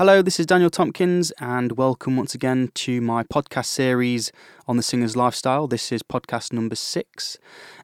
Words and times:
Hello, 0.00 0.16
this 0.22 0.40
is 0.40 0.46
Daniel 0.46 0.70
Tompkins, 0.70 1.30
and 1.40 1.72
welcome 1.72 2.16
once 2.16 2.34
again 2.34 2.70
to 2.72 3.02
my 3.02 3.22
podcast 3.22 3.66
series 3.66 4.32
on 4.66 4.78
the 4.78 4.82
singer's 4.82 5.14
lifestyle. 5.14 5.66
This 5.66 5.92
is 5.92 6.02
podcast 6.02 6.54
number 6.54 6.74
six. 6.74 7.36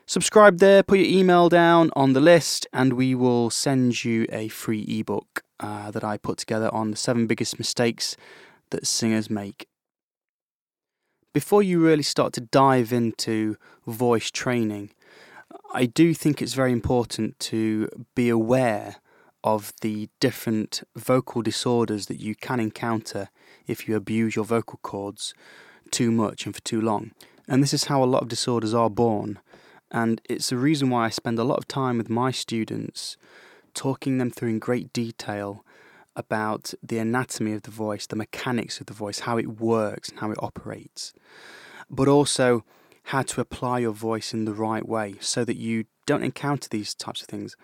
Subscribe 0.08 0.58
there, 0.58 0.84
put 0.84 1.00
your 1.00 1.08
email 1.08 1.48
down 1.48 1.90
on 1.96 2.12
the 2.12 2.20
list, 2.20 2.64
and 2.72 2.92
we 2.92 3.12
will 3.12 3.50
send 3.50 4.04
you 4.04 4.24
a 4.30 4.46
free 4.46 4.82
ebook 4.82 5.42
uh, 5.58 5.90
that 5.90 6.04
I 6.04 6.16
put 6.16 6.38
together 6.38 6.72
on 6.72 6.92
the 6.92 6.96
seven 6.96 7.26
biggest 7.26 7.58
mistakes 7.58 8.16
that 8.70 8.86
singers 8.86 9.28
make. 9.28 9.66
Before 11.32 11.60
you 11.60 11.84
really 11.84 12.04
start 12.04 12.32
to 12.34 12.40
dive 12.40 12.92
into 12.92 13.56
voice 13.84 14.30
training, 14.30 14.90
I 15.74 15.86
do 15.86 16.14
think 16.14 16.40
it's 16.40 16.54
very 16.54 16.70
important 16.70 17.40
to 17.40 17.88
be 18.14 18.28
aware 18.28 18.96
of 19.42 19.72
the 19.80 20.08
different 20.20 20.84
vocal 20.94 21.42
disorders 21.42 22.06
that 22.06 22.20
you 22.20 22.36
can 22.36 22.60
encounter 22.60 23.28
if 23.66 23.88
you 23.88 23.96
abuse 23.96 24.36
your 24.36 24.44
vocal 24.44 24.78
cords 24.82 25.34
too 25.90 26.12
much 26.12 26.46
and 26.46 26.54
for 26.54 26.62
too 26.62 26.80
long. 26.80 27.10
And 27.48 27.60
this 27.60 27.74
is 27.74 27.84
how 27.84 28.04
a 28.04 28.06
lot 28.06 28.22
of 28.22 28.28
disorders 28.28 28.72
are 28.72 28.90
born. 28.90 29.40
And 29.90 30.20
it's 30.28 30.50
the 30.50 30.56
reason 30.56 30.90
why 30.90 31.06
I 31.06 31.10
spend 31.10 31.38
a 31.38 31.44
lot 31.44 31.58
of 31.58 31.68
time 31.68 31.98
with 31.98 32.10
my 32.10 32.30
students 32.30 33.16
talking 33.74 34.18
them 34.18 34.30
through 34.30 34.48
in 34.48 34.58
great 34.58 34.92
detail 34.92 35.64
about 36.16 36.72
the 36.82 36.98
anatomy 36.98 37.52
of 37.52 37.62
the 37.62 37.70
voice, 37.70 38.06
the 38.06 38.16
mechanics 38.16 38.80
of 38.80 38.86
the 38.86 38.94
voice, 38.94 39.20
how 39.20 39.36
it 39.36 39.60
works 39.60 40.08
and 40.08 40.18
how 40.18 40.30
it 40.30 40.42
operates, 40.42 41.12
but 41.90 42.08
also 42.08 42.64
how 43.04 43.22
to 43.22 43.40
apply 43.40 43.78
your 43.78 43.92
voice 43.92 44.32
in 44.32 44.46
the 44.46 44.54
right 44.54 44.88
way 44.88 45.14
so 45.20 45.44
that 45.44 45.56
you 45.56 45.84
don't 46.06 46.24
encounter 46.24 46.68
these 46.68 46.94
types 46.94 47.20
of 47.20 47.28
things. 47.28 47.56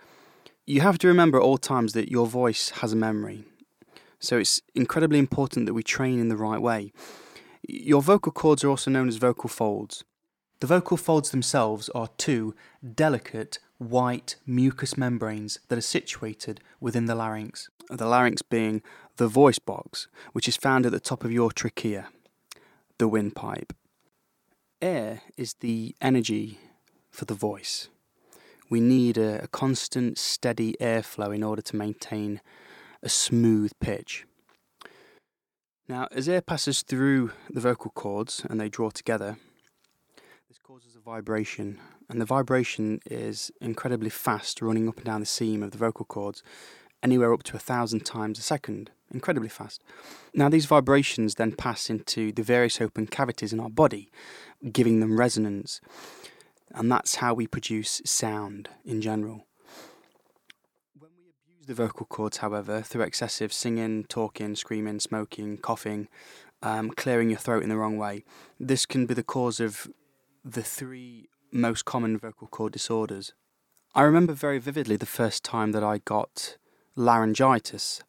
You 0.67 0.83
have 0.83 0.98
to 0.98 1.09
remember 1.09 1.39
at 1.39 1.42
all 1.42 1.59
times 1.59 1.95
that 1.95 2.11
your 2.11 2.27
voice 2.27 2.70
has 2.81 2.92
a 2.92 2.97
memory. 2.97 3.45
So 4.20 4.39
it's 4.39 4.61
incredibly 4.75 5.19
important 5.19 5.67
that 5.67 5.75
we 5.75 5.83
train 5.83 6.20
in 6.20 6.29
the 6.29 6.36
right 6.36 6.61
way. 6.61 6.92
Your 7.67 8.03
vocal 8.03 8.31
cords 8.31 8.62
are 8.62 8.69
also 8.69 8.91
known 8.91 9.09
as 9.09 9.17
vocal 9.17 9.48
folds. 9.48 10.05
The 10.62 10.68
vocal 10.68 10.96
folds 10.96 11.32
themselves 11.32 11.88
are 11.88 12.08
two 12.18 12.55
delicate 12.94 13.58
white 13.78 14.36
mucous 14.46 14.96
membranes 14.96 15.58
that 15.66 15.77
are 15.77 15.80
situated 15.80 16.60
within 16.78 17.06
the 17.06 17.16
larynx. 17.16 17.68
The 17.91 18.06
larynx 18.06 18.42
being 18.42 18.80
the 19.16 19.27
voice 19.27 19.58
box, 19.58 20.06
which 20.30 20.46
is 20.46 20.56
found 20.56 20.86
at 20.86 20.92
the 20.92 21.00
top 21.00 21.24
of 21.24 21.33
your 21.33 21.50
trachea, 21.50 22.10
the 22.98 23.08
windpipe. 23.08 23.72
Air 24.80 25.22
is 25.36 25.55
the 25.55 25.96
energy 26.00 26.60
for 27.10 27.24
the 27.24 27.34
voice. 27.34 27.88
We 28.70 28.78
need 28.78 29.18
a, 29.18 29.42
a 29.42 29.48
constant, 29.48 30.16
steady 30.16 30.77
airflow 30.80 31.34
in 31.34 31.42
order 31.42 31.62
to 31.62 31.74
maintain 31.74 32.40
a 33.02 33.08
smooth 33.08 33.72
pitch. 33.80 34.27
Now, 35.88 36.06
as 36.12 36.28
air 36.28 36.40
passes 36.40 36.83
through 36.83 37.33
the 37.50 37.58
vocal 37.58 37.90
cords 37.90 38.46
and 38.48 38.60
they 38.60 38.68
draw 38.68 38.90
together, 38.90 39.38
vibration, 41.05 41.78
and 42.08 42.20
the 42.20 42.25
vibration 42.25 43.00
is 43.06 43.50
incredibly 43.61 44.11
fast, 44.11 44.63
running 44.63 44.89
up 44.89 44.96
and 44.96 45.07
down 45.07 45.20
the 45.20 45.27
seam 45.27 45.63
of 45.63 45.73
the 45.73 45.79
vocal 45.79 46.05
cords, 46.05 46.42
anywhere 47.02 47.33
up 47.33 47.42
to 47.45 47.57
a 47.57 47.61
thousand 47.61 48.01
times 48.05 48.39
a 48.39 48.42
second. 48.42 48.90
Incredibly 49.13 49.48
fast. 49.48 49.83
Now, 50.33 50.48
these 50.48 50.64
vibrations 50.64 51.35
then 51.35 51.52
pass 51.52 51.90
into 51.90 52.33
the 52.33 52.42
various 52.42 52.80
open 52.80 53.07
cavities 53.07 53.52
in 53.52 53.61
our 53.61 53.68
body, 53.68 54.11
giving 54.70 55.01
them 55.01 55.18
resonance, 55.18 55.83
and 56.74 56.90
that's 56.90 57.17
how 57.17 57.34
we 57.34 57.46
produce 57.46 58.01
sound 58.07 58.70
in 58.86 59.02
general. 59.02 59.46
When 60.98 61.11
we 61.19 61.24
abuse 61.29 61.67
the 61.67 61.74
vocal 61.74 62.07
cords, 62.07 62.39
however, 62.39 62.80
through 62.80 63.02
excessive 63.02 63.52
singing, 63.52 64.05
talking, 64.05 64.55
screaming, 64.57 65.01
smoking, 65.01 65.58
coughing, 65.58 66.08
um, 66.63 66.90
clearing 66.90 67.29
your 67.29 67.39
throat 67.39 67.63
in 67.63 67.69
the 67.69 67.77
wrong 67.77 67.98
way, 67.98 68.24
this 68.58 68.86
can 68.86 69.05
be 69.05 69.13
the 69.13 69.23
cause 69.23 69.61
of 69.61 69.89
the 70.45 70.63
three 70.63 71.29
most 71.53 71.85
common 71.85 72.19
vocal 72.19 72.47
cord 72.47 72.73
disorders. 72.73 73.33
I 73.95 74.03
remember 74.03 74.33
very 74.33 74.58
vividly 74.58 74.97
the 74.97 75.07
first 75.07 75.45
time 75.45 75.73
that 75.73 75.85
I 75.85 75.98
got 75.98 76.57
laryngitis, 76.97 78.03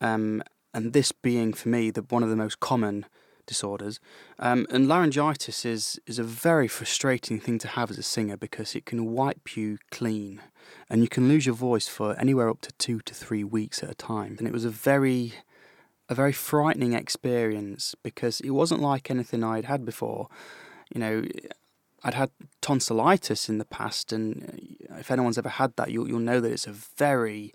um, 0.00 0.42
and 0.72 0.92
this 0.92 1.12
being 1.12 1.52
for 1.52 1.68
me 1.68 1.90
the 1.90 2.02
one 2.02 2.22
of 2.22 2.30
the 2.30 2.36
most 2.36 2.60
common 2.60 3.06
disorders. 3.46 4.00
Um, 4.38 4.66
and 4.70 4.88
laryngitis 4.88 5.64
is 5.64 6.00
is 6.06 6.18
a 6.18 6.24
very 6.24 6.68
frustrating 6.68 7.38
thing 7.38 7.58
to 7.58 7.68
have 7.68 7.90
as 7.90 7.98
a 7.98 8.02
singer 8.02 8.36
because 8.36 8.74
it 8.74 8.86
can 8.86 9.12
wipe 9.12 9.56
you 9.56 9.78
clean, 9.90 10.40
and 10.88 11.02
you 11.02 11.08
can 11.08 11.28
lose 11.28 11.44
your 11.46 11.54
voice 11.54 11.88
for 11.88 12.18
anywhere 12.18 12.48
up 12.48 12.62
to 12.62 12.72
two 12.78 13.00
to 13.00 13.14
three 13.14 13.44
weeks 13.44 13.82
at 13.82 13.90
a 13.90 13.94
time. 13.94 14.36
And 14.38 14.46
it 14.46 14.52
was 14.52 14.64
a 14.64 14.70
very 14.70 15.34
a 16.08 16.14
very 16.14 16.32
frightening 16.32 16.94
experience 16.94 17.94
because 18.02 18.40
it 18.40 18.50
wasn't 18.50 18.80
like 18.80 19.10
anything 19.10 19.44
I'd 19.44 19.66
had 19.66 19.84
before. 19.84 20.28
You 20.92 21.00
know, 21.00 21.24
I'd 22.02 22.14
had 22.14 22.30
tonsillitis 22.60 23.48
in 23.48 23.58
the 23.58 23.64
past, 23.64 24.12
and 24.12 24.78
if 24.98 25.10
anyone's 25.10 25.38
ever 25.38 25.48
had 25.48 25.76
that, 25.76 25.90
you'll 25.90 26.08
you'll 26.08 26.18
know 26.18 26.40
that 26.40 26.52
it's 26.52 26.66
a 26.66 26.72
very 26.72 27.52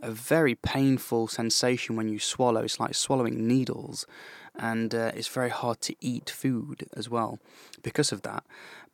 a 0.00 0.10
very 0.10 0.54
painful 0.54 1.28
sensation 1.28 1.96
when 1.96 2.08
you 2.08 2.18
swallow. 2.18 2.62
It's 2.62 2.80
like 2.80 2.94
swallowing 2.94 3.46
needles, 3.46 4.06
and 4.54 4.94
uh, 4.94 5.12
it's 5.14 5.28
very 5.28 5.50
hard 5.50 5.80
to 5.82 5.94
eat 6.00 6.28
food 6.28 6.86
as 6.94 7.08
well 7.08 7.38
because 7.82 8.12
of 8.12 8.22
that. 8.22 8.44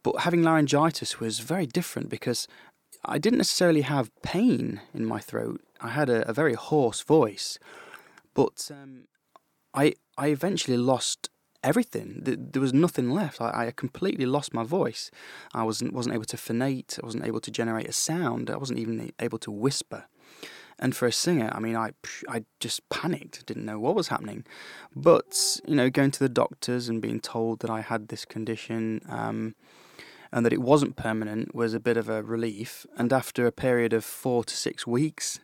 But 0.02 0.20
having 0.20 0.42
laryngitis 0.42 1.18
was 1.18 1.40
very 1.40 1.66
different 1.66 2.08
because 2.08 2.46
I 3.04 3.18
didn't 3.18 3.38
necessarily 3.38 3.82
have 3.82 4.10
pain 4.22 4.80
in 4.94 5.04
my 5.04 5.18
throat. 5.18 5.60
I 5.80 5.88
had 5.88 6.08
a, 6.08 6.28
a 6.28 6.32
very 6.32 6.54
hoarse 6.54 7.02
voice, 7.02 7.58
but 8.34 8.70
um, 8.70 9.04
I 9.74 9.94
I 10.16 10.28
eventually 10.28 10.76
lost 10.76 11.30
everything. 11.68 12.08
There 12.24 12.62
was 12.62 12.72
nothing 12.72 13.10
left. 13.10 13.40
I, 13.40 13.72
completely 13.76 14.26
lost 14.26 14.54
my 14.54 14.64
voice. 14.64 15.10
I 15.52 15.62
wasn't 15.62 15.92
wasn't 15.92 16.14
able 16.14 16.30
to 16.34 16.36
phonate. 16.36 16.90
I 17.02 17.06
wasn't 17.08 17.26
able 17.26 17.42
to 17.46 17.50
generate 17.50 17.88
a 17.88 17.92
sound. 17.92 18.50
I 18.50 18.56
wasn't 18.56 18.78
even 18.78 19.12
able 19.20 19.38
to 19.46 19.50
whisper. 19.50 20.04
And 20.80 20.94
for 20.96 21.06
a 21.06 21.12
singer, 21.12 21.50
I 21.52 21.60
mean, 21.60 21.76
I 21.76 21.88
I 22.28 22.44
just 22.60 22.88
panicked. 22.88 23.46
Didn't 23.46 23.66
know 23.70 23.78
what 23.78 23.94
was 23.94 24.08
happening. 24.08 24.44
But 24.96 25.60
you 25.66 25.76
know, 25.78 25.90
going 25.90 26.12
to 26.12 26.24
the 26.26 26.34
doctors 26.42 26.88
and 26.88 27.02
being 27.02 27.20
told 27.20 27.60
that 27.60 27.70
I 27.70 27.80
had 27.82 28.08
this 28.08 28.24
condition. 28.24 29.00
Um, 29.08 29.54
and 30.30 30.44
that 30.44 30.52
it 30.52 30.60
wasn't 30.60 30.94
permanent 30.94 31.54
was 31.54 31.72
a 31.72 31.80
bit 31.80 31.96
of 31.96 32.08
a 32.10 32.22
relief. 32.22 32.86
And 32.98 33.12
after 33.14 33.46
a 33.46 33.52
period 33.52 33.94
of 33.94 34.04
four 34.04 34.44
to 34.44 34.54
six 34.54 34.86
weeks, 34.86 35.40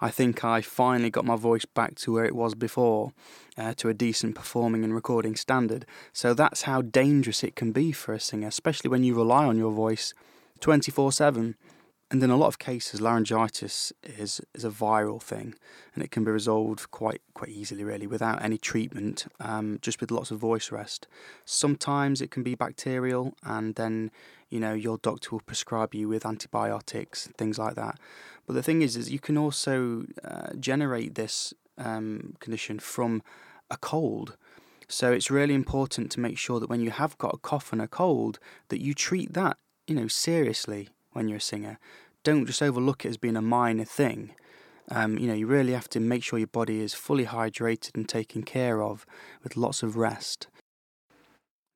I 0.00 0.10
think 0.10 0.44
I 0.44 0.60
finally 0.60 1.10
got 1.10 1.24
my 1.24 1.36
voice 1.36 1.64
back 1.64 1.94
to 1.96 2.12
where 2.12 2.24
it 2.24 2.34
was 2.34 2.54
before, 2.54 3.12
uh, 3.56 3.74
to 3.74 3.88
a 3.88 3.94
decent 3.94 4.34
performing 4.34 4.84
and 4.84 4.94
recording 4.94 5.36
standard. 5.36 5.86
So 6.12 6.34
that's 6.34 6.62
how 6.62 6.82
dangerous 6.82 7.42
it 7.42 7.56
can 7.56 7.72
be 7.72 7.92
for 7.92 8.12
a 8.12 8.20
singer, 8.20 8.48
especially 8.48 8.90
when 8.90 9.04
you 9.04 9.14
rely 9.14 9.44
on 9.44 9.58
your 9.58 9.72
voice 9.72 10.14
24 10.60 11.12
7. 11.12 11.54
And 12.08 12.22
in 12.22 12.30
a 12.30 12.36
lot 12.36 12.46
of 12.46 12.60
cases, 12.60 13.00
laryngitis 13.00 13.92
is, 14.04 14.40
is 14.54 14.64
a 14.64 14.70
viral 14.70 15.20
thing, 15.20 15.56
and 15.92 16.04
it 16.04 16.12
can 16.12 16.22
be 16.22 16.30
resolved 16.30 16.88
quite 16.92 17.20
quite 17.34 17.50
easily, 17.50 17.82
really, 17.82 18.06
without 18.06 18.44
any 18.44 18.58
treatment, 18.58 19.26
um, 19.40 19.80
just 19.82 20.00
with 20.00 20.12
lots 20.12 20.30
of 20.30 20.38
voice 20.38 20.70
rest. 20.70 21.08
Sometimes 21.44 22.20
it 22.20 22.30
can 22.30 22.44
be 22.44 22.54
bacterial, 22.54 23.34
and 23.42 23.74
then 23.74 24.12
you 24.50 24.60
know 24.60 24.72
your 24.72 24.98
doctor 24.98 25.30
will 25.32 25.40
prescribe 25.40 25.94
you 25.94 26.08
with 26.08 26.24
antibiotics, 26.24 27.28
things 27.36 27.58
like 27.58 27.74
that. 27.74 27.98
But 28.46 28.54
the 28.54 28.62
thing 28.62 28.82
is, 28.82 28.96
is 28.96 29.10
you 29.10 29.18
can 29.18 29.36
also 29.36 30.04
uh, 30.22 30.52
generate 30.60 31.16
this 31.16 31.52
um, 31.76 32.36
condition 32.38 32.78
from 32.78 33.20
a 33.68 33.76
cold. 33.76 34.36
So 34.86 35.10
it's 35.10 35.28
really 35.28 35.54
important 35.54 36.12
to 36.12 36.20
make 36.20 36.38
sure 36.38 36.60
that 36.60 36.70
when 36.70 36.80
you 36.80 36.92
have 36.92 37.18
got 37.18 37.34
a 37.34 37.38
cough 37.38 37.72
and 37.72 37.82
a 37.82 37.88
cold, 37.88 38.38
that 38.68 38.80
you 38.80 38.94
treat 38.94 39.34
that, 39.34 39.56
you 39.88 39.96
know, 39.96 40.06
seriously 40.06 40.90
when 41.16 41.28
you're 41.28 41.38
a 41.38 41.40
singer. 41.40 41.78
Don't 42.22 42.46
just 42.46 42.62
overlook 42.62 43.04
it 43.04 43.08
as 43.08 43.16
being 43.16 43.36
a 43.36 43.42
minor 43.42 43.84
thing. 43.84 44.32
Um, 44.90 45.18
you 45.18 45.26
know, 45.26 45.34
you 45.34 45.46
really 45.46 45.72
have 45.72 45.88
to 45.90 46.00
make 46.00 46.22
sure 46.22 46.38
your 46.38 46.46
body 46.46 46.80
is 46.80 46.94
fully 46.94 47.26
hydrated 47.26 47.94
and 47.96 48.08
taken 48.08 48.42
care 48.42 48.82
of 48.82 49.04
with 49.42 49.56
lots 49.56 49.82
of 49.82 49.96
rest. 49.96 50.46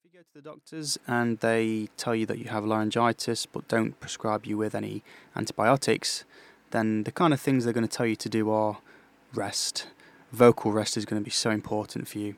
If 0.05 0.13
you 0.13 0.21
go 0.21 0.23
to 0.23 0.35
the 0.35 0.43
doctors 0.43 0.99
and 1.09 1.39
they 1.39 1.89
tell 1.97 2.15
you 2.15 2.27
that 2.27 2.39
you 2.39 2.47
have 2.47 2.65
laryngitis 2.65 3.47
but 3.47 3.67
don't 3.67 3.99
prescribe 3.99 4.47
you 4.47 4.57
with 4.57 4.75
any 4.75 5.03
antibiotics, 5.35 6.25
then 6.71 7.03
the 7.03 7.13
kind 7.13 7.33
of 7.35 7.41
things 7.41 7.65
they're 7.65 7.73
going 7.73 7.89
to 7.89 7.97
tell 7.97 8.07
you 8.07 8.17
to 8.17 8.29
do 8.29 8.51
are 8.51 8.79
rest. 9.35 9.89
Vocal 10.31 10.71
rest 10.71 10.97
is 10.97 11.05
going 11.05 11.21
to 11.21 11.25
be 11.25 11.31
so 11.31 11.51
important 11.51 12.07
for 12.07 12.19
you. 12.19 12.37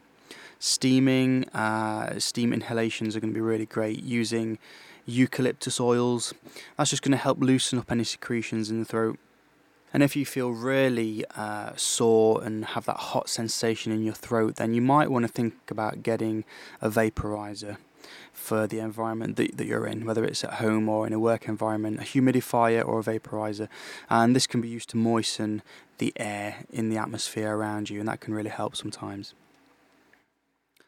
Steaming, 0.58 1.48
uh, 1.50 2.18
steam 2.18 2.52
inhalations 2.52 3.14
are 3.14 3.20
going 3.20 3.32
to 3.32 3.34
be 3.34 3.40
really 3.42 3.66
great. 3.66 4.02
Using 4.02 4.58
eucalyptus 5.06 5.80
oils. 5.80 6.34
That's 6.76 6.90
just 6.90 7.02
going 7.02 7.12
to 7.12 7.18
help 7.18 7.40
loosen 7.40 7.78
up 7.78 7.90
any 7.90 8.04
secretions 8.04 8.70
in 8.70 8.78
the 8.78 8.84
throat. 8.84 9.18
And 9.94 10.02
if 10.02 10.16
you 10.16 10.24
feel 10.24 10.50
really 10.50 11.24
uh, 11.36 11.72
sore 11.76 12.42
and 12.42 12.64
have 12.64 12.86
that 12.86 12.96
hot 12.96 13.28
sensation 13.28 13.92
in 13.92 14.02
your 14.02 14.14
throat, 14.14 14.56
then 14.56 14.72
you 14.72 14.80
might 14.80 15.10
want 15.10 15.26
to 15.26 15.32
think 15.32 15.54
about 15.70 16.02
getting 16.02 16.44
a 16.80 16.88
vaporizer 16.88 17.76
for 18.32 18.66
the 18.66 18.78
environment 18.78 19.36
that, 19.36 19.56
that 19.58 19.66
you're 19.66 19.86
in, 19.86 20.06
whether 20.06 20.24
it's 20.24 20.42
at 20.44 20.54
home 20.54 20.88
or 20.88 21.06
in 21.06 21.12
a 21.12 21.18
work 21.18 21.46
environment, 21.46 22.00
a 22.00 22.04
humidifier 22.04 22.86
or 22.86 23.00
a 23.00 23.02
vaporizer. 23.02 23.68
And 24.08 24.34
this 24.34 24.46
can 24.46 24.60
be 24.60 24.68
used 24.68 24.88
to 24.90 24.96
moisten 24.96 25.62
the 25.98 26.12
air 26.16 26.64
in 26.70 26.88
the 26.88 26.96
atmosphere 26.96 27.54
around 27.54 27.90
you, 27.90 28.00
and 28.00 28.08
that 28.08 28.20
can 28.20 28.34
really 28.34 28.50
help 28.50 28.74
sometimes. 28.76 29.34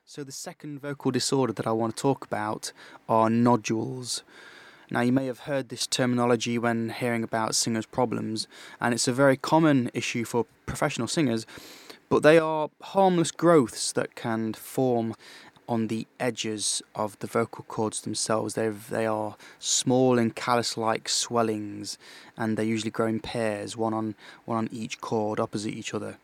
So, 0.06 0.22
the 0.22 0.32
second 0.32 0.80
vocal 0.80 1.10
disorder 1.10 1.54
that 1.54 1.66
I 1.66 1.72
want 1.72 1.96
to 1.96 2.02
talk 2.02 2.26
about 2.26 2.72
are 3.08 3.30
nodules. 3.30 4.22
Now, 4.90 5.00
you 5.00 5.12
may 5.12 5.24
have 5.24 5.40
heard 5.40 5.70
this 5.70 5.86
terminology 5.86 6.58
when 6.58 6.90
hearing 6.90 7.24
about 7.24 7.54
singers' 7.54 7.86
problems, 7.86 8.46
and 8.82 8.92
it's 8.92 9.08
a 9.08 9.14
very 9.14 9.38
common 9.38 9.90
issue 9.94 10.26
for 10.26 10.44
professional 10.66 11.08
singers, 11.08 11.46
but 12.10 12.22
they 12.22 12.38
are 12.38 12.68
harmless 12.82 13.30
growths 13.30 13.92
that 13.92 14.14
can 14.14 14.52
form 14.52 15.14
on 15.66 15.86
the 15.86 16.06
edges 16.20 16.82
of 16.94 17.18
the 17.20 17.26
vocal 17.26 17.64
cords 17.66 18.02
themselves. 18.02 18.52
They're, 18.52 18.72
they 18.72 19.06
are 19.06 19.36
small 19.58 20.18
and 20.18 20.36
callus 20.36 20.76
like 20.76 21.08
swellings, 21.08 21.96
and 22.36 22.58
they 22.58 22.64
usually 22.66 22.90
grow 22.90 23.06
in 23.06 23.20
pairs, 23.20 23.74
one 23.74 23.94
on, 23.94 24.16
one 24.44 24.58
on 24.58 24.68
each 24.70 25.00
cord, 25.00 25.40
opposite 25.40 25.72
each 25.72 25.94
other. 25.94 26.18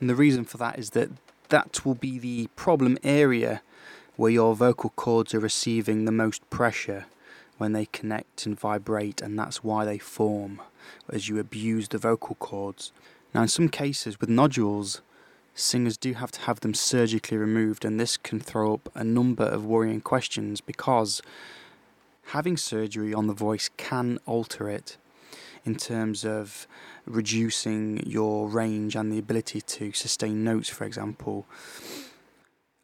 And 0.00 0.08
the 0.08 0.14
reason 0.14 0.46
for 0.46 0.56
that 0.56 0.78
is 0.78 0.90
that 0.90 1.10
that 1.48 1.84
will 1.84 1.94
be 1.94 2.18
the 2.18 2.48
problem 2.56 2.98
area 3.02 3.62
where 4.16 4.30
your 4.30 4.54
vocal 4.54 4.90
cords 4.90 5.34
are 5.34 5.40
receiving 5.40 6.04
the 6.04 6.12
most 6.12 6.48
pressure 6.50 7.06
when 7.56 7.72
they 7.72 7.86
connect 7.86 8.46
and 8.46 8.58
vibrate, 8.58 9.20
and 9.20 9.38
that's 9.38 9.64
why 9.64 9.84
they 9.84 9.98
form 9.98 10.60
as 11.08 11.28
you 11.28 11.38
abuse 11.38 11.88
the 11.88 11.98
vocal 11.98 12.36
cords. 12.36 12.92
Now, 13.34 13.42
in 13.42 13.48
some 13.48 13.68
cases 13.68 14.20
with 14.20 14.30
nodules, 14.30 15.02
singers 15.54 15.96
do 15.96 16.14
have 16.14 16.30
to 16.32 16.40
have 16.42 16.60
them 16.60 16.74
surgically 16.74 17.36
removed, 17.36 17.84
and 17.84 17.98
this 17.98 18.16
can 18.16 18.40
throw 18.40 18.74
up 18.74 18.88
a 18.94 19.04
number 19.04 19.44
of 19.44 19.64
worrying 19.64 20.00
questions 20.00 20.60
because 20.60 21.20
having 22.26 22.56
surgery 22.56 23.12
on 23.12 23.26
the 23.26 23.32
voice 23.34 23.70
can 23.76 24.18
alter 24.26 24.68
it 24.68 24.96
in 25.64 25.76
terms 25.76 26.24
of 26.24 26.66
reducing 27.06 28.02
your 28.06 28.48
range 28.48 28.96
and 28.96 29.12
the 29.12 29.18
ability 29.18 29.60
to 29.60 29.92
sustain 29.92 30.44
notes, 30.44 30.68
for 30.68 30.84
example. 30.84 31.46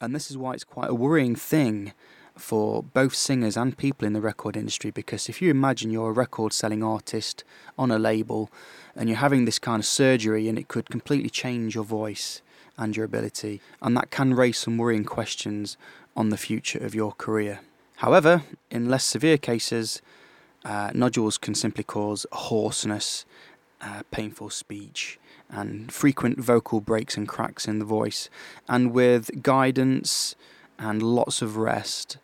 And 0.00 0.14
this 0.14 0.30
is 0.30 0.36
why 0.36 0.54
it's 0.54 0.64
quite 0.64 0.90
a 0.90 0.94
worrying 0.94 1.34
thing 1.34 1.92
for 2.36 2.82
both 2.82 3.14
singers 3.14 3.56
and 3.56 3.78
people 3.78 4.06
in 4.06 4.12
the 4.12 4.20
record 4.20 4.56
industry 4.56 4.90
because 4.90 5.28
if 5.28 5.40
you 5.40 5.50
imagine 5.50 5.92
you're 5.92 6.10
a 6.10 6.12
record 6.12 6.52
selling 6.52 6.82
artist 6.82 7.44
on 7.78 7.92
a 7.92 7.98
label 7.98 8.50
and 8.96 9.08
you're 9.08 9.18
having 9.18 9.44
this 9.44 9.60
kind 9.60 9.80
of 9.80 9.86
surgery 9.86 10.48
and 10.48 10.58
it 10.58 10.66
could 10.66 10.90
completely 10.90 11.30
change 11.30 11.76
your 11.76 11.84
voice 11.84 12.42
and 12.76 12.96
your 12.96 13.04
ability, 13.04 13.60
and 13.80 13.96
that 13.96 14.10
can 14.10 14.34
raise 14.34 14.58
some 14.58 14.78
worrying 14.78 15.04
questions 15.04 15.76
on 16.16 16.30
the 16.30 16.36
future 16.36 16.78
of 16.78 16.94
your 16.94 17.12
career. 17.12 17.60
However, 17.96 18.42
in 18.70 18.88
less 18.88 19.04
severe 19.04 19.38
cases, 19.38 20.02
uh, 20.64 20.90
nodules 20.94 21.38
can 21.38 21.54
simply 21.54 21.84
cause 21.84 22.26
hoarseness, 22.32 23.24
uh, 23.80 24.02
painful 24.10 24.50
speech, 24.50 25.18
and 25.50 25.92
frequent 25.92 26.40
vocal 26.40 26.80
breaks 26.80 27.16
and 27.16 27.28
cracks 27.28 27.68
in 27.68 27.78
the 27.78 27.84
voice. 27.84 28.30
And 28.68 28.92
with 28.92 29.42
guidance 29.42 30.36
and 30.78 31.02
lots 31.02 31.42
of 31.42 31.56
rest, 31.56 32.16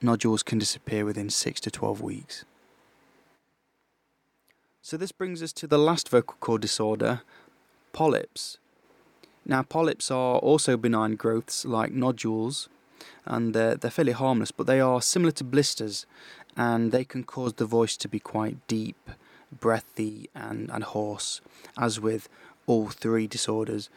nodules 0.00 0.42
can 0.42 0.58
disappear 0.58 1.04
within 1.04 1.30
6 1.30 1.60
to 1.60 1.70
12 1.70 2.00
weeks. 2.00 2.44
So, 4.82 4.96
this 4.96 5.12
brings 5.12 5.42
us 5.42 5.52
to 5.54 5.66
the 5.66 5.78
last 5.78 6.08
vocal 6.08 6.36
cord 6.40 6.62
disorder 6.62 7.22
polyps. 7.92 8.58
Now, 9.44 9.62
polyps 9.62 10.10
are 10.10 10.38
also 10.38 10.76
benign 10.76 11.16
growths 11.16 11.64
like 11.64 11.92
nodules, 11.92 12.68
and 13.24 13.54
they're, 13.54 13.74
they're 13.74 13.90
fairly 13.90 14.12
harmless, 14.12 14.50
but 14.50 14.66
they 14.66 14.80
are 14.80 15.02
similar 15.02 15.32
to 15.32 15.44
blisters 15.44 16.06
and 16.56 16.92
they 16.92 17.04
can 17.04 17.24
cause 17.24 17.54
the 17.54 17.64
voice 17.64 17.96
to 17.98 18.08
be 18.08 18.18
quite 18.18 18.66
deep, 18.66 19.10
breathy, 19.58 20.28
and, 20.34 20.70
and 20.70 20.84
hoarse, 20.84 21.40
as 21.78 22.00
with 22.00 22.28
all 22.66 22.88
three 22.88 23.26
disorders. 23.26 23.88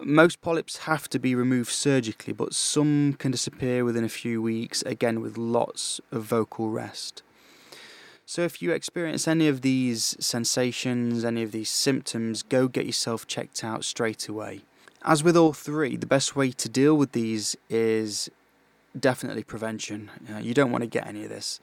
Most 0.00 0.40
polyps 0.40 0.78
have 0.78 1.08
to 1.10 1.18
be 1.18 1.34
removed 1.34 1.70
surgically, 1.70 2.32
but 2.32 2.54
some 2.54 3.14
can 3.14 3.32
disappear 3.32 3.84
within 3.84 4.04
a 4.04 4.08
few 4.08 4.40
weeks, 4.40 4.82
again 4.82 5.20
with 5.20 5.36
lots 5.36 6.00
of 6.12 6.22
vocal 6.22 6.70
rest. 6.70 7.22
So, 8.24 8.42
if 8.42 8.60
you 8.60 8.72
experience 8.72 9.26
any 9.26 9.48
of 9.48 9.62
these 9.62 10.14
sensations, 10.20 11.24
any 11.24 11.42
of 11.42 11.50
these 11.50 11.70
symptoms, 11.70 12.42
go 12.42 12.68
get 12.68 12.84
yourself 12.84 13.26
checked 13.26 13.64
out 13.64 13.84
straight 13.84 14.28
away. 14.28 14.60
As 15.02 15.24
with 15.24 15.36
all 15.36 15.54
three, 15.54 15.96
the 15.96 16.06
best 16.06 16.36
way 16.36 16.50
to 16.50 16.68
deal 16.68 16.94
with 16.94 17.12
these 17.12 17.56
is 17.70 18.30
definitely 19.00 19.44
prevention. 19.44 20.10
Uh, 20.32 20.38
you 20.38 20.54
don't 20.54 20.70
want 20.70 20.82
to 20.82 20.88
get 20.88 21.06
any 21.06 21.24
of 21.24 21.30
this. 21.30 21.60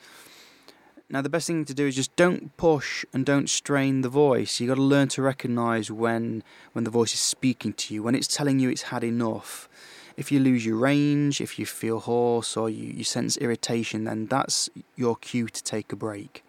Now, 1.07 1.21
the 1.21 1.29
best 1.29 1.45
thing 1.45 1.65
to 1.65 1.73
do 1.73 1.85
is 1.85 1.95
just 1.95 2.15
don't 2.15 2.57
push 2.57 3.05
and 3.13 3.23
don't 3.23 3.47
strain 3.47 4.01
the 4.01 4.09
voice. 4.09 4.59
You've 4.59 4.69
got 4.69 4.75
to 4.75 4.81
learn 4.81 5.07
to 5.09 5.21
recognize 5.21 5.91
when 5.91 6.43
when 6.73 6.83
the 6.83 6.89
voice 6.89 7.13
is 7.13 7.19
speaking 7.19 7.73
to 7.73 7.93
you, 7.93 8.01
when 8.01 8.15
it's 8.15 8.27
telling 8.27 8.57
you 8.57 8.71
it's 8.71 8.83
had 8.83 9.03
enough. 9.03 9.69
If 10.17 10.31
you 10.31 10.39
lose 10.39 10.65
your 10.65 10.77
range, 10.77 11.41
if 11.41 11.59
you 11.59 11.65
feel 11.67 11.99
hoarse 11.99 12.57
or 12.57 12.71
you, 12.71 12.91
you 12.91 13.03
sense 13.03 13.37
irritation, 13.37 14.05
then 14.05 14.25
that's 14.25 14.67
your 14.95 15.15
cue 15.17 15.47
to 15.47 15.63
take 15.63 15.91
a 15.91 15.95
break. 15.95 16.43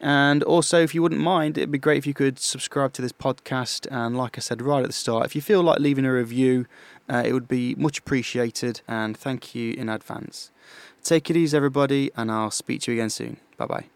And 0.00 0.42
also, 0.42 0.82
if 0.82 0.94
you 0.94 1.02
wouldn't 1.02 1.20
mind, 1.20 1.56
it'd 1.56 1.70
be 1.70 1.78
great 1.78 1.98
if 1.98 2.06
you 2.06 2.14
could 2.14 2.38
subscribe 2.38 2.92
to 2.94 3.02
this 3.02 3.12
podcast. 3.12 3.86
And 3.90 4.16
like 4.16 4.36
I 4.36 4.40
said 4.40 4.60
right 4.60 4.82
at 4.82 4.88
the 4.88 4.92
start, 4.92 5.24
if 5.24 5.34
you 5.34 5.40
feel 5.40 5.62
like 5.62 5.78
leaving 5.78 6.04
a 6.04 6.12
review, 6.12 6.66
uh, 7.08 7.22
it 7.24 7.32
would 7.32 7.48
be 7.48 7.74
much 7.76 7.98
appreciated. 7.98 8.82
And 8.86 9.16
thank 9.16 9.54
you 9.54 9.72
in 9.72 9.88
advance. 9.88 10.50
Take 11.02 11.30
it 11.30 11.36
easy, 11.36 11.56
everybody, 11.56 12.10
and 12.16 12.30
I'll 12.30 12.50
speak 12.50 12.82
to 12.82 12.92
you 12.92 12.98
again 12.98 13.10
soon. 13.10 13.38
Bye 13.56 13.66
bye. 13.66 13.95